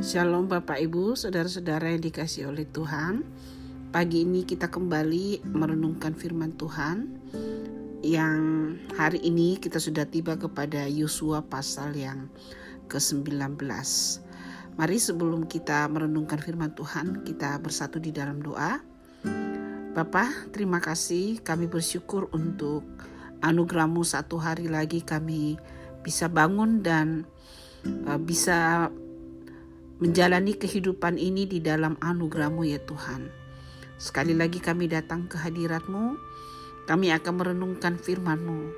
[0.00, 3.20] Shalom Bapak Ibu, saudara-saudara yang dikasih oleh Tuhan.
[3.92, 7.20] Pagi ini kita kembali merenungkan firman Tuhan
[8.00, 8.40] yang
[8.96, 12.32] hari ini kita sudah tiba kepada Yosua pasal yang
[12.88, 13.60] ke-19.
[14.80, 18.80] Mari sebelum kita merenungkan firman Tuhan, kita bersatu di dalam doa.
[19.92, 22.88] Bapak, terima kasih kami bersyukur untuk
[23.44, 25.60] anugerahmu satu hari lagi kami
[26.00, 27.28] bisa bangun dan
[28.08, 28.88] uh, bisa
[30.00, 33.28] menjalani kehidupan ini di dalam anugerahmu ya Tuhan.
[34.00, 36.16] Sekali lagi kami datang ke hadiratmu,
[36.88, 38.72] kami akan merenungkan firmanmu,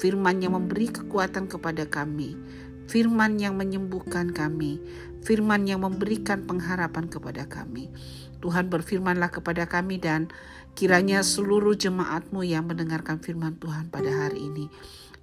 [0.00, 2.40] firman yang memberi kekuatan kepada kami,
[2.88, 4.80] firman yang menyembuhkan kami,
[5.20, 7.92] firman yang memberikan pengharapan kepada kami.
[8.40, 10.32] Tuhan berfirmanlah kepada kami dan
[10.72, 14.66] kiranya seluruh jemaatmu yang mendengarkan firman Tuhan pada hari ini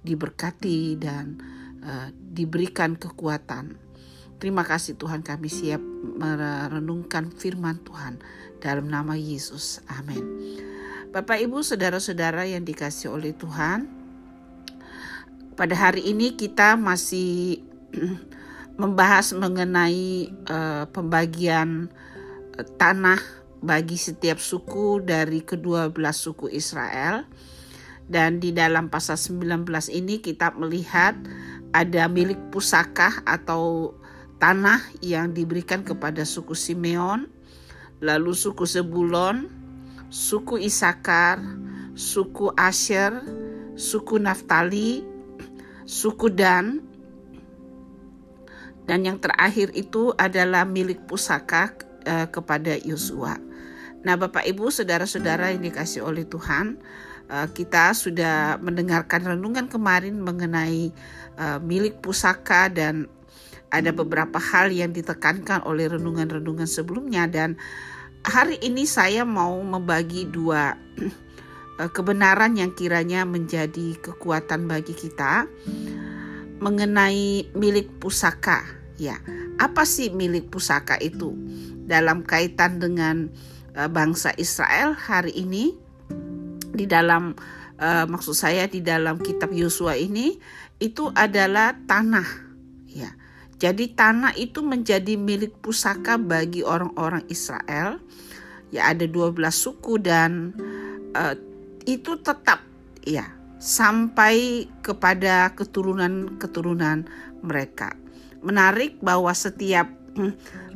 [0.00, 1.36] diberkati dan
[1.84, 3.89] uh, diberikan kekuatan
[4.40, 5.84] Terima kasih Tuhan kami siap
[6.16, 8.24] merenungkan firman Tuhan
[8.56, 9.84] dalam nama Yesus.
[9.84, 10.24] Amin.
[11.12, 13.84] Bapak Ibu saudara-saudara yang dikasih oleh Tuhan,
[15.60, 17.60] pada hari ini kita masih
[18.80, 21.92] membahas mengenai uh, pembagian
[22.56, 23.20] uh, tanah
[23.60, 27.28] bagi setiap suku dari kedua belas suku Israel.
[28.08, 31.14] Dan di dalam pasal 19 ini kita melihat
[31.70, 33.94] ada milik pusaka atau
[34.40, 37.28] tanah yang diberikan kepada suku Simeon,
[38.00, 39.52] lalu suku Zebulon,
[40.08, 41.38] suku Isakar,
[41.92, 43.20] suku Asher,
[43.76, 45.04] suku Naftali,
[45.84, 46.90] suku Dan,
[48.90, 51.70] dan yang terakhir itu adalah milik pusaka
[52.10, 53.38] uh, kepada Yosua.
[54.02, 56.80] Nah, Bapak Ibu, saudara-saudara yang dikasih oleh Tuhan,
[57.30, 60.90] uh, kita sudah mendengarkan renungan kemarin mengenai
[61.38, 63.06] uh, milik pusaka dan
[63.70, 67.54] ada beberapa hal yang ditekankan oleh renungan-renungan sebelumnya dan
[68.26, 70.76] hari ini saya mau membagi dua
[71.80, 75.48] eh, kebenaran yang kiranya menjadi kekuatan bagi kita
[76.60, 78.60] mengenai milik pusaka.
[79.00, 79.16] Ya
[79.56, 81.32] apa sih milik pusaka itu?
[81.88, 83.32] Dalam kaitan dengan
[83.74, 85.74] uh, bangsa Israel hari ini
[86.70, 87.34] di dalam
[87.80, 90.36] uh, maksud saya di dalam kitab Yosua ini
[90.78, 92.28] itu adalah tanah.
[92.92, 93.19] Ya
[93.60, 98.00] jadi tanah itu menjadi milik pusaka bagi orang-orang Israel.
[98.72, 100.56] Ya ada 12 suku dan
[101.12, 101.36] uh,
[101.84, 102.64] itu tetap
[103.04, 103.28] ya
[103.60, 107.04] sampai kepada keturunan-keturunan
[107.44, 107.92] mereka.
[108.40, 109.92] Menarik bahwa setiap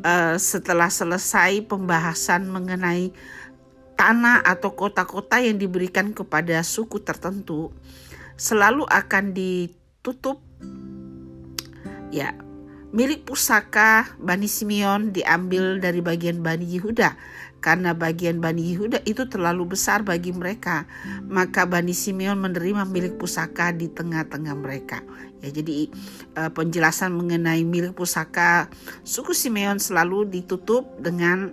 [0.05, 3.17] uh, setelah selesai pembahasan mengenai
[3.97, 7.73] tanah atau kota-kota yang diberikan kepada suku tertentu
[8.37, 10.43] selalu akan ditutup
[12.13, 12.44] ya
[12.95, 17.19] Milik pusaka Bani Simeon diambil dari bagian Bani Yehuda
[17.59, 20.87] karena bagian Bani Yehuda itu terlalu besar bagi mereka.
[21.27, 25.03] Maka Bani Simeon menerima milik pusaka di tengah-tengah mereka.
[25.43, 25.91] Ya, jadi
[26.39, 28.71] uh, penjelasan mengenai milik pusaka
[29.03, 31.51] suku Simeon selalu ditutup dengan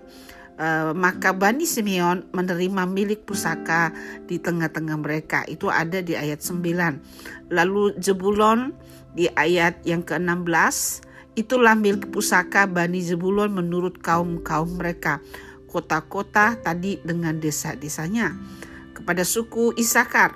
[0.62, 3.90] uh, maka Bani Simeon menerima milik pusaka
[4.29, 5.41] di tengah-tengah mereka.
[5.50, 7.50] Itu ada di ayat 9.
[7.50, 8.78] Lalu Jebulon
[9.18, 15.23] di ayat yang ke-16 Itulah milik pusaka Bani Zebulon menurut kaum-kaum mereka.
[15.71, 18.35] Kota-kota tadi dengan desa-desanya.
[18.91, 20.35] Kepada suku Isakar.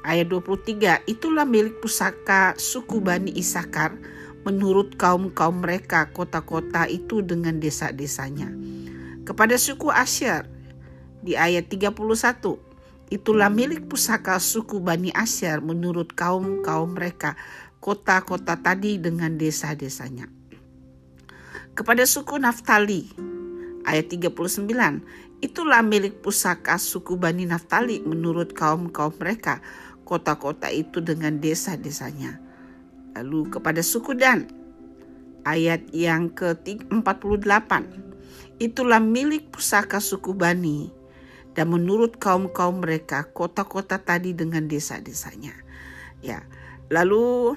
[0.00, 1.04] Ayat 23.
[1.04, 4.00] Itulah milik pusaka suku Bani Isakar
[4.48, 8.48] menurut kaum-kaum mereka kota-kota itu dengan desa-desanya.
[9.28, 10.48] Kepada suku Asyar
[11.20, 11.92] di ayat 31
[13.12, 17.36] itulah milik pusaka suku Bani Asyar menurut kaum-kaum mereka
[17.80, 20.28] kota-kota tadi dengan desa-desanya.
[21.72, 23.08] Kepada suku Naftali,
[23.88, 24.36] ayat 39,
[25.40, 29.64] itulah milik pusaka suku Bani Naftali menurut kaum-kaum mereka,
[30.04, 32.36] kota-kota itu dengan desa-desanya.
[33.16, 34.44] Lalu kepada suku Dan,
[35.48, 37.72] ayat yang ke-48,
[38.60, 40.92] itulah milik pusaka suku Bani,
[41.56, 45.56] dan menurut kaum-kaum mereka, kota-kota tadi dengan desa-desanya.
[46.20, 46.44] Ya,
[46.92, 47.56] lalu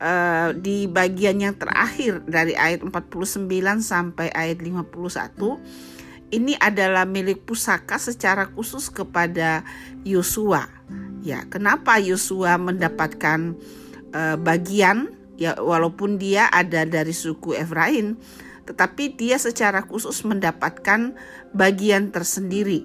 [0.00, 3.48] uh, di bagian yang terakhir dari ayat 49
[3.80, 9.62] sampai ayat 51 ini adalah milik pusaka secara khusus kepada
[10.02, 10.66] Yosua.
[11.22, 13.54] Ya, kenapa Yosua mendapatkan
[14.10, 18.18] uh, bagian ya walaupun dia ada dari suku Efraim
[18.66, 21.14] tetapi dia secara khusus mendapatkan
[21.54, 22.82] bagian tersendiri.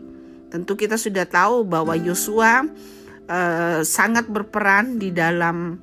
[0.53, 2.69] Tentu kita sudah tahu bahwa Yosua
[3.25, 5.81] uh, sangat berperan di dalam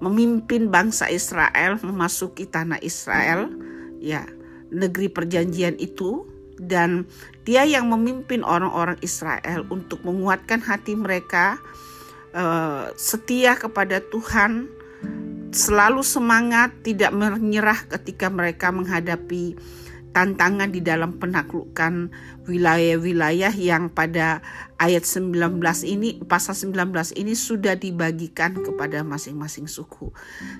[0.00, 3.52] memimpin bangsa Israel memasuki tanah Israel
[4.00, 4.24] ya
[4.72, 6.24] negeri perjanjian itu
[6.60, 7.08] dan
[7.48, 11.56] dia yang memimpin orang-orang Israel untuk menguatkan hati mereka
[12.36, 14.68] uh, setia kepada Tuhan,
[15.50, 19.56] selalu semangat, tidak menyerah ketika mereka menghadapi
[20.10, 22.10] tantangan di dalam penaklukan
[22.50, 24.42] wilayah-wilayah yang pada
[24.82, 30.10] ayat 19 ini pasal 19 ini sudah dibagikan kepada masing-masing suku.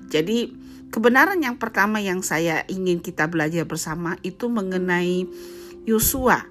[0.07, 0.55] Jadi
[0.89, 5.27] kebenaran yang pertama yang saya ingin kita belajar bersama itu mengenai
[5.83, 6.47] Yosua.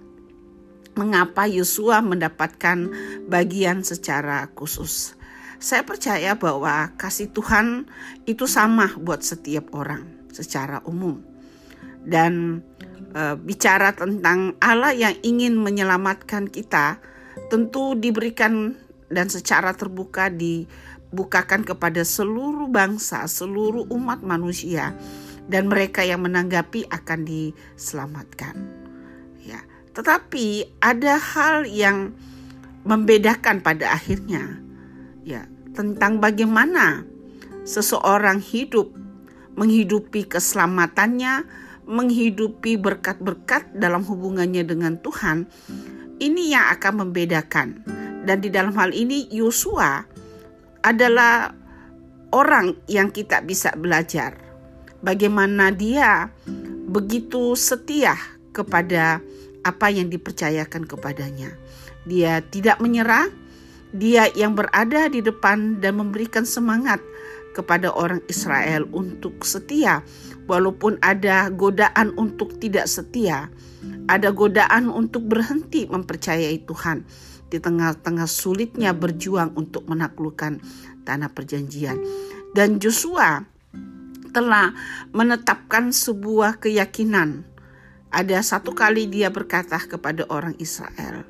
[0.98, 2.90] Mengapa Yosua mendapatkan
[3.30, 5.16] bagian secara khusus?
[5.60, 7.84] Saya percaya bahwa kasih Tuhan
[8.24, 11.20] itu sama buat setiap orang secara umum.
[12.00, 12.64] Dan
[13.10, 16.98] e, bicara tentang Allah yang ingin menyelamatkan kita,
[17.50, 18.78] tentu diberikan
[19.10, 24.94] dan secara terbuka dibukakan kepada seluruh bangsa, seluruh umat manusia,
[25.50, 28.80] dan mereka yang menanggapi akan diselamatkan.
[29.90, 32.14] Tetapi ada hal yang
[32.86, 34.56] membedakan pada akhirnya
[35.26, 35.44] ya
[35.76, 37.04] tentang bagaimana
[37.68, 38.88] seseorang hidup
[39.60, 41.44] menghidupi keselamatannya,
[41.86, 45.48] menghidupi berkat-berkat dalam hubungannya dengan Tuhan.
[46.20, 47.68] Ini yang akan membedakan.
[48.24, 50.04] Dan di dalam hal ini Yosua
[50.84, 51.52] adalah
[52.30, 54.36] orang yang kita bisa belajar
[55.00, 56.28] bagaimana dia
[56.90, 58.16] begitu setia
[58.52, 59.24] kepada
[59.64, 61.52] apa yang dipercayakan kepadanya.
[62.08, 63.28] Dia tidak menyerah,
[63.92, 67.00] dia yang berada di depan dan memberikan semangat
[67.52, 70.06] kepada orang Israel untuk setia,
[70.46, 73.50] walaupun ada godaan untuk tidak setia,
[74.06, 77.06] ada godaan untuk berhenti mempercayai Tuhan
[77.50, 80.62] di tengah-tengah sulitnya berjuang untuk menaklukkan
[81.02, 81.98] tanah perjanjian.
[82.54, 83.42] Dan Joshua
[84.30, 84.70] telah
[85.10, 87.50] menetapkan sebuah keyakinan
[88.10, 91.22] ada satu kali dia berkata kepada orang Israel,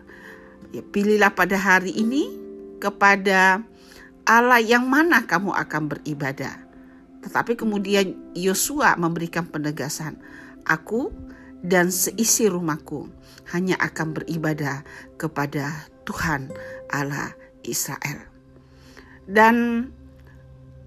[0.73, 2.33] ya, pilihlah pada hari ini
[2.81, 3.61] kepada
[4.29, 6.57] Allah yang mana kamu akan beribadah.
[7.21, 10.17] Tetapi kemudian Yosua memberikan penegasan,
[10.65, 11.13] aku
[11.61, 13.13] dan seisi rumahku
[13.53, 14.81] hanya akan beribadah
[15.21, 16.49] kepada Tuhan
[16.89, 18.25] Allah Israel.
[19.29, 19.87] Dan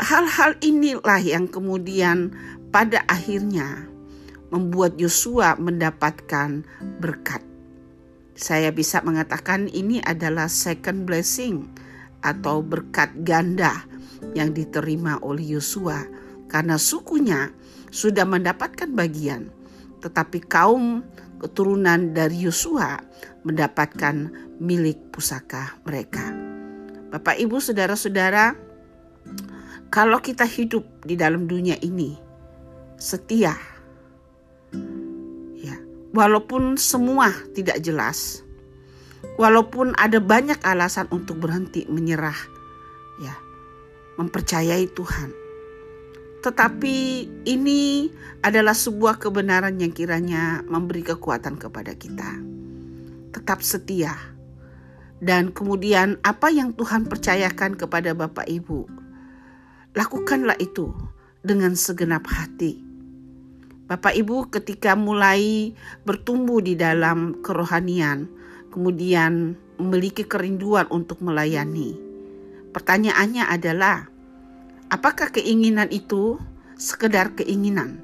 [0.02, 2.34] hal-hal inilah yang kemudian
[2.74, 3.86] pada akhirnya
[4.50, 6.66] membuat Yosua mendapatkan
[6.98, 7.42] berkat.
[8.34, 11.70] Saya bisa mengatakan ini adalah second blessing
[12.24, 13.84] atau berkat ganda
[14.34, 16.08] yang diterima oleh Yosua
[16.48, 17.52] karena sukunya
[17.94, 19.52] sudah mendapatkan bagian,
[20.00, 21.04] tetapi kaum
[21.38, 22.98] keturunan dari Yosua
[23.44, 24.32] mendapatkan
[24.64, 26.32] milik pusaka mereka.
[27.12, 28.58] Bapak, ibu, saudara-saudara,
[29.94, 32.18] kalau kita hidup di dalam dunia ini
[32.98, 33.54] setia
[36.14, 38.43] Walaupun semua tidak jelas,
[39.40, 42.38] walaupun ada banyak alasan untuk berhenti menyerah,
[43.22, 43.36] ya,
[44.18, 45.30] mempercayai Tuhan.
[46.44, 46.98] Tetapi
[47.48, 48.12] ini
[48.44, 52.36] adalah sebuah kebenaran yang kiranya memberi kekuatan kepada kita.
[53.32, 54.14] Tetap setia.
[55.24, 58.92] Dan kemudian apa yang Tuhan percayakan kepada Bapak Ibu,
[59.96, 60.92] lakukanlah itu
[61.40, 62.94] dengan segenap hati
[63.84, 65.76] Bapak Ibu ketika mulai
[66.08, 68.32] bertumbuh di dalam kerohanian,
[68.74, 71.94] kemudian memiliki kerinduan untuk melayani.
[72.74, 74.10] Pertanyaannya adalah,
[74.90, 76.42] apakah keinginan itu
[76.74, 78.02] sekedar keinginan?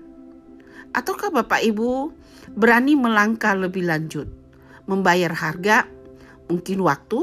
[0.93, 2.13] Ataukah Bapak Ibu
[2.53, 4.29] berani melangkah lebih lanjut,
[4.85, 5.89] membayar harga,
[6.45, 7.19] mungkin waktu,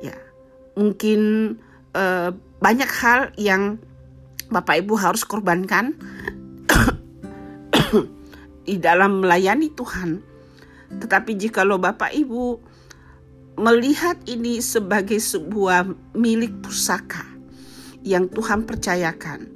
[0.00, 0.16] ya,
[0.80, 1.20] mungkin
[1.92, 3.76] eh, banyak hal yang
[4.48, 5.92] Bapak Ibu harus korbankan
[8.66, 10.29] di dalam melayani Tuhan.
[10.90, 12.58] Tetapi jikalau Bapak Ibu
[13.60, 17.22] melihat ini sebagai sebuah milik pusaka
[18.02, 19.46] yang Tuhan percayakan,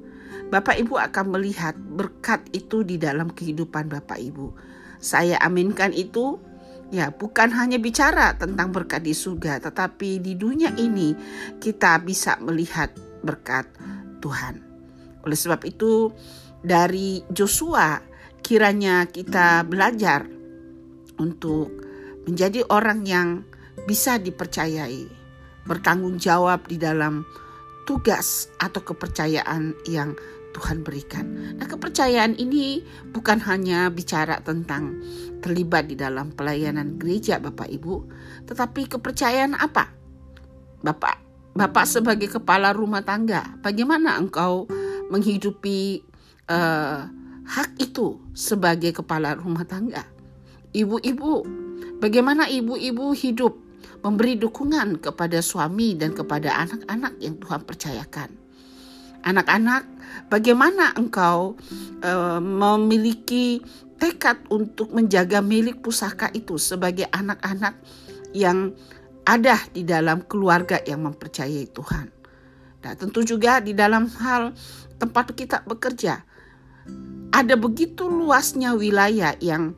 [0.52, 4.54] Bapak Ibu akan melihat berkat itu di dalam kehidupan Bapak Ibu.
[5.02, 6.38] Saya aminkan itu
[6.94, 11.16] ya bukan hanya bicara tentang berkat di surga, tetapi di dunia ini
[11.58, 12.92] kita bisa melihat
[13.24, 13.66] berkat
[14.20, 14.60] Tuhan.
[15.24, 16.12] Oleh sebab itu
[16.60, 17.98] dari Joshua
[18.44, 20.28] kiranya kita belajar
[21.20, 21.70] untuk
[22.24, 23.28] menjadi orang yang
[23.84, 25.06] bisa dipercayai,
[25.68, 27.26] bertanggung jawab di dalam
[27.84, 30.16] tugas atau kepercayaan yang
[30.54, 31.58] Tuhan berikan.
[31.58, 32.80] Nah, kepercayaan ini
[33.10, 35.02] bukan hanya bicara tentang
[35.42, 38.06] terlibat di dalam pelayanan gereja Bapak Ibu,
[38.46, 39.90] tetapi kepercayaan apa?
[40.80, 41.16] Bapak,
[41.58, 44.70] Bapak sebagai kepala rumah tangga, bagaimana engkau
[45.10, 46.06] menghidupi
[46.48, 47.02] uh,
[47.44, 50.13] hak itu sebagai kepala rumah tangga.
[50.74, 51.46] Ibu-ibu,
[52.02, 53.54] bagaimana ibu-ibu hidup
[54.02, 58.30] memberi dukungan kepada suami dan kepada anak-anak yang Tuhan percayakan.
[59.24, 59.82] Anak-anak,
[60.28, 61.56] bagaimana engkau
[62.02, 63.62] uh, memiliki
[64.02, 67.78] tekad untuk menjaga milik pusaka itu sebagai anak-anak
[68.36, 68.74] yang
[69.24, 72.12] ada di dalam keluarga yang mempercayai Tuhan.
[72.84, 74.52] Dan tentu juga di dalam hal
[75.00, 76.20] tempat kita bekerja,
[77.32, 79.72] ada begitu luasnya wilayah yang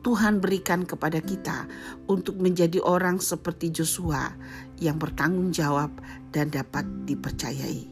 [0.00, 1.68] Tuhan berikan kepada kita
[2.08, 4.32] untuk menjadi orang seperti Joshua
[4.80, 5.92] yang bertanggung jawab
[6.32, 7.84] dan dapat dipercayai.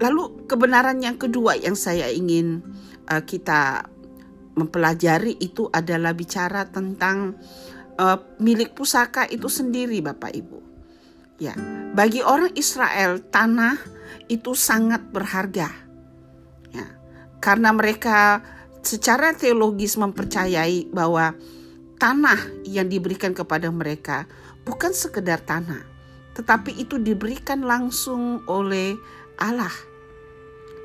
[0.00, 2.64] Lalu kebenaran yang kedua yang saya ingin
[3.08, 3.84] uh, kita
[4.56, 7.36] mempelajari itu adalah bicara tentang
[8.00, 10.58] uh, milik pusaka itu sendiri Bapak Ibu.
[11.40, 11.56] Ya,
[11.96, 13.80] bagi orang Israel tanah
[14.28, 15.72] itu sangat berharga.
[16.68, 16.86] Ya,
[17.40, 18.44] karena mereka
[18.80, 21.36] secara teologis mempercayai bahwa
[22.00, 24.24] tanah yang diberikan kepada mereka
[24.64, 25.84] bukan sekedar tanah,
[26.36, 28.96] tetapi itu diberikan langsung oleh
[29.36, 29.72] Allah.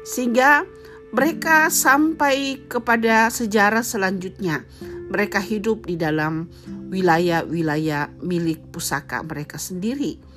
[0.05, 0.67] Sehingga
[1.15, 4.67] mereka sampai kepada sejarah selanjutnya
[5.07, 6.51] mereka hidup di dalam
[6.91, 10.34] wilayah-wilayah milik pusaka mereka sendiri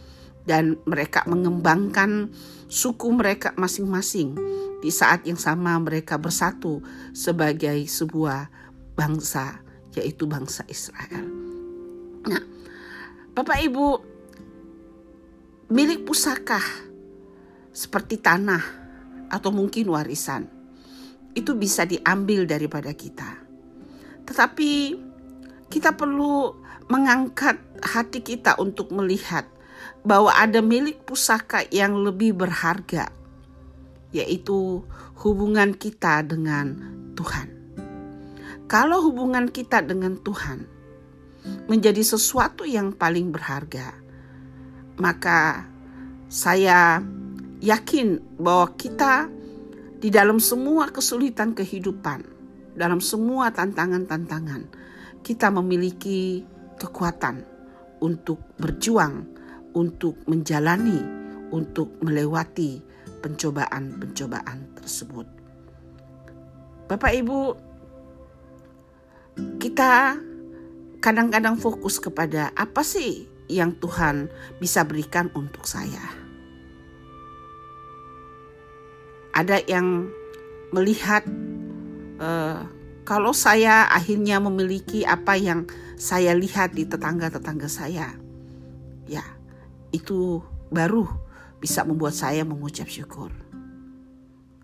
[0.48, 2.32] dan mereka mengembangkan
[2.72, 4.32] suku mereka masing-masing.
[4.80, 6.80] Di saat yang sama mereka bersatu
[7.12, 8.48] sebagai sebuah
[8.96, 9.60] bangsa
[9.92, 11.26] yaitu bangsa Israel.
[12.24, 12.42] Nah,
[13.36, 13.86] Bapak Ibu,
[15.68, 16.62] milik pusaka
[17.74, 18.62] seperti tanah
[19.28, 20.48] atau mungkin warisan
[21.36, 23.48] itu bisa diambil daripada kita
[24.28, 24.96] tetapi
[25.72, 26.52] kita perlu
[26.92, 29.48] mengangkat hati kita untuk melihat
[30.02, 33.10] bahwa ada milik pusaka yang lebih berharga,
[34.14, 34.82] yaitu
[35.22, 36.78] hubungan kita dengan
[37.18, 37.48] Tuhan.
[38.68, 40.68] Kalau hubungan kita dengan Tuhan
[41.66, 43.96] menjadi sesuatu yang paling berharga,
[45.00, 45.64] maka
[46.28, 47.00] saya
[47.64, 49.32] yakin bahwa kita
[49.98, 52.38] di dalam semua kesulitan kehidupan
[52.78, 54.70] dalam semua tantangan-tantangan,
[55.26, 56.46] kita memiliki
[56.78, 57.42] kekuatan
[57.98, 59.26] untuk berjuang,
[59.78, 60.98] untuk menjalani,
[61.54, 62.82] untuk melewati
[63.22, 65.26] pencobaan-pencobaan tersebut.
[66.90, 67.40] Bapak Ibu,
[69.62, 70.18] kita
[70.98, 74.26] kadang-kadang fokus kepada apa sih yang Tuhan
[74.58, 76.02] bisa berikan untuk saya.
[79.30, 80.10] Ada yang
[80.74, 81.22] melihat
[82.18, 82.66] uh,
[83.06, 88.18] kalau saya akhirnya memiliki apa yang saya lihat di tetangga-tetangga saya,
[89.06, 89.37] ya
[89.94, 91.08] itu baru
[91.58, 93.32] bisa membuat saya mengucap syukur.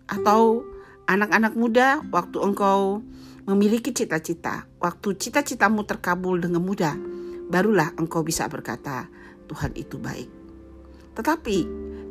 [0.05, 0.63] Atau
[1.09, 3.01] anak-anak muda, waktu engkau
[3.45, 6.97] memiliki cita-cita, waktu cita-citamu terkabul dengan mudah,
[7.49, 9.09] barulah engkau bisa berkata,
[9.45, 10.29] Tuhan itu baik.
[11.13, 11.57] Tetapi,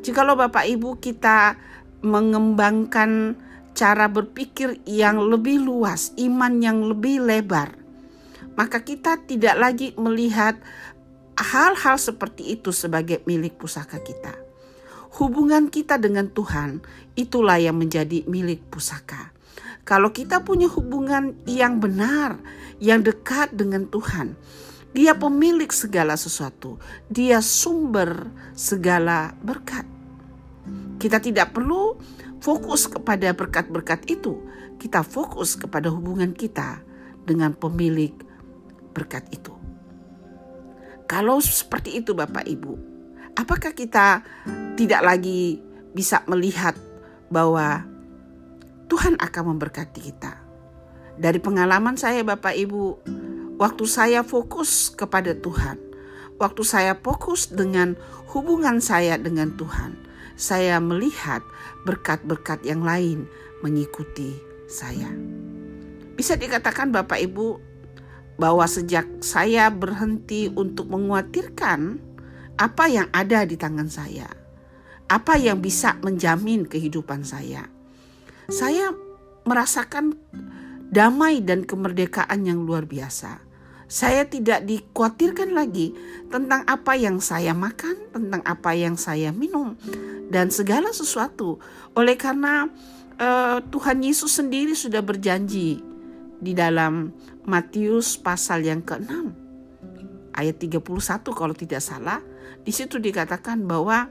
[0.00, 1.58] jikalau Bapak Ibu kita
[2.06, 3.34] mengembangkan
[3.74, 7.74] cara berpikir yang lebih luas, iman yang lebih lebar,
[8.54, 10.54] maka kita tidak lagi melihat
[11.38, 14.34] hal-hal seperti itu sebagai milik pusaka kita.
[15.18, 16.82] Hubungan kita dengan Tuhan
[17.14, 19.30] itulah yang menjadi milik pusaka.
[19.86, 22.40] Kalau kita punya hubungan yang benar,
[22.82, 24.34] yang dekat dengan Tuhan,
[24.94, 29.86] Dia pemilik segala sesuatu, Dia sumber segala berkat.
[30.98, 32.00] Kita tidak perlu
[32.40, 34.40] fokus kepada berkat-berkat itu,
[34.80, 36.80] kita fokus kepada hubungan kita
[37.22, 38.14] dengan pemilik
[38.96, 39.63] berkat itu.
[41.04, 42.72] Kalau seperti itu, Bapak Ibu,
[43.36, 44.24] apakah kita
[44.74, 45.60] tidak lagi
[45.92, 46.72] bisa melihat
[47.28, 47.84] bahwa
[48.88, 50.40] Tuhan akan memberkati kita?
[51.20, 52.82] Dari pengalaman saya, Bapak Ibu,
[53.60, 55.78] waktu saya fokus kepada Tuhan,
[56.40, 57.94] waktu saya fokus dengan
[58.32, 59.94] hubungan saya dengan Tuhan,
[60.34, 61.44] saya melihat
[61.86, 63.30] berkat-berkat yang lain
[63.62, 64.34] mengikuti
[64.66, 65.06] saya.
[66.14, 67.73] Bisa dikatakan Bapak Ibu
[68.34, 72.02] bahwa sejak saya berhenti untuk menguatirkan
[72.58, 74.26] apa yang ada di tangan saya,
[75.10, 77.66] apa yang bisa menjamin kehidupan saya,
[78.50, 78.94] saya
[79.44, 80.18] merasakan
[80.90, 83.42] damai dan kemerdekaan yang luar biasa.
[83.84, 85.92] Saya tidak dikhawatirkan lagi
[86.32, 89.76] tentang apa yang saya makan, tentang apa yang saya minum,
[90.32, 91.60] dan segala sesuatu.
[91.94, 92.66] Oleh karena
[93.20, 95.78] uh, Tuhan Yesus sendiri sudah berjanji
[96.40, 97.12] di dalam
[97.44, 99.44] Matius pasal yang ke-6
[100.34, 100.82] ayat 31
[101.30, 102.18] kalau tidak salah,
[102.66, 104.10] di situ dikatakan bahwa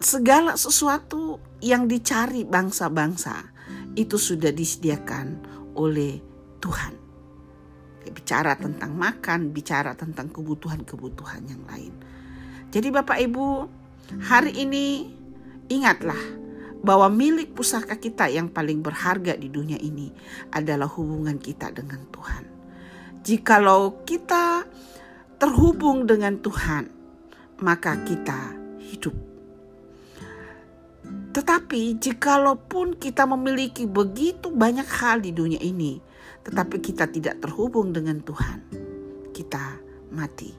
[0.00, 3.52] segala sesuatu yang dicari bangsa-bangsa
[3.96, 5.40] itu sudah disediakan
[5.76, 6.20] oleh
[6.60, 6.94] Tuhan.
[8.06, 11.92] Bicara tentang makan, bicara tentang kebutuhan-kebutuhan yang lain.
[12.70, 13.46] Jadi Bapak Ibu,
[14.30, 15.10] hari ini
[15.66, 16.45] ingatlah
[16.84, 20.12] bahwa milik pusaka kita yang paling berharga di dunia ini
[20.52, 22.44] adalah hubungan kita dengan Tuhan.
[23.26, 24.64] Jikalau kita
[25.36, 26.88] terhubung dengan Tuhan,
[27.60, 29.26] maka kita hidup
[31.36, 36.00] tetapi jikalaupun kita memiliki begitu banyak hal di dunia ini,
[36.48, 38.64] tetapi kita tidak terhubung dengan Tuhan,
[39.36, 39.76] kita
[40.16, 40.56] mati.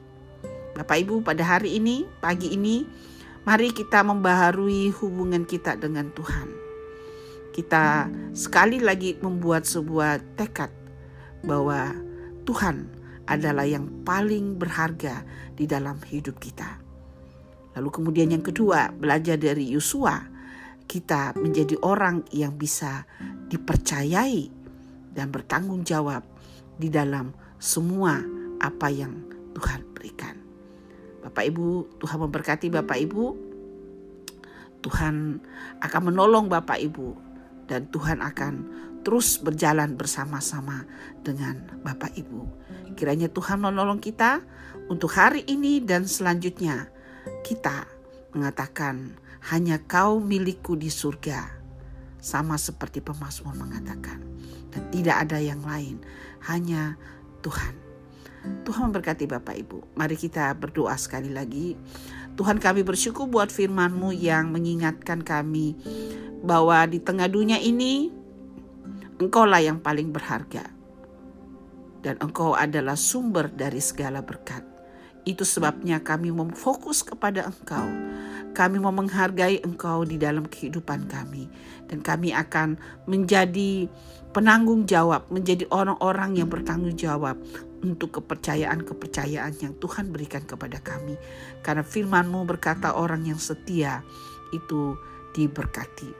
[0.78, 2.86] Bapak Ibu, pada hari ini, pagi ini,
[3.44, 6.48] mari kita membaharui hubungan kita dengan Tuhan.
[7.54, 10.70] Kita sekali lagi membuat sebuah tekad
[11.42, 11.90] bahwa
[12.46, 12.86] Tuhan
[13.28, 16.80] adalah yang paling berharga di dalam hidup kita.
[17.76, 20.16] Lalu kemudian yang kedua, belajar dari Yosua
[20.88, 23.04] kita menjadi orang yang bisa
[23.52, 24.48] dipercayai
[25.12, 26.24] dan bertanggung jawab
[26.80, 28.24] di dalam semua
[28.64, 29.12] apa yang
[29.52, 30.47] Tuhan berikan.
[31.28, 33.24] Bapak Ibu, Tuhan memberkati Bapak Ibu.
[34.80, 35.44] Tuhan
[35.84, 37.08] akan menolong Bapak Ibu
[37.68, 38.54] dan Tuhan akan
[39.04, 40.88] terus berjalan bersama-sama
[41.20, 42.40] dengan Bapak Ibu.
[42.96, 44.40] Kiranya Tuhan menolong kita
[44.88, 46.88] untuk hari ini dan selanjutnya
[47.44, 47.84] kita
[48.32, 49.20] mengatakan
[49.52, 51.60] hanya kau milikku di surga.
[52.18, 54.18] Sama seperti pemazmur mengatakan.
[54.74, 56.02] Dan tidak ada yang lain,
[56.50, 56.98] hanya
[57.40, 57.87] Tuhan.
[58.68, 59.96] Tuhan memberkati Bapak Ibu.
[59.96, 61.74] Mari kita berdoa sekali lagi.
[62.36, 65.74] Tuhan kami bersyukur buat firman-Mu yang mengingatkan kami
[66.44, 68.14] bahwa di tengah dunia ini
[69.18, 70.70] Engkaulah yang paling berharga.
[71.98, 74.62] Dan Engkau adalah sumber dari segala berkat.
[75.26, 77.90] Itu sebabnya kami memfokus kepada Engkau
[78.58, 81.46] kami mau menghargai Engkau di dalam kehidupan kami,
[81.86, 82.74] dan kami akan
[83.06, 83.86] menjadi
[84.34, 87.38] penanggung jawab, menjadi orang-orang yang bertanggung jawab
[87.82, 91.14] untuk kepercayaan-kepercayaan yang Tuhan berikan kepada kami.
[91.62, 94.02] Karena firman-Mu berkata orang yang setia
[94.50, 94.98] itu
[95.36, 96.10] diberkati.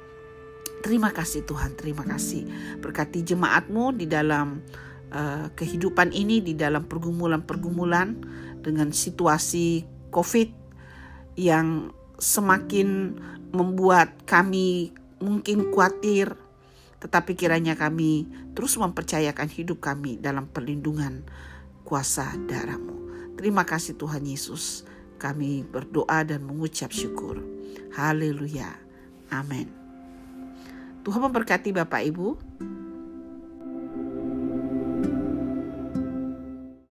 [0.78, 2.46] Terima kasih Tuhan, terima kasih.
[2.78, 4.62] Berkati jemaat-Mu di dalam
[5.10, 8.14] uh, kehidupan ini, di dalam pergumulan-pergumulan
[8.62, 9.82] dengan situasi
[10.14, 10.50] COVID
[11.34, 13.18] yang semakin
[13.50, 16.38] membuat kami mungkin khawatir,
[16.98, 18.26] tetapi kiranya kami
[18.58, 21.22] terus mempercayakan hidup kami dalam perlindungan
[21.86, 22.98] kuasa darahmu.
[23.38, 24.82] Terima kasih Tuhan Yesus.
[25.18, 27.38] Kami berdoa dan mengucap syukur.
[27.94, 28.70] Haleluya.
[29.30, 29.70] Amin.
[31.06, 32.28] Tuhan memberkati Bapak Ibu.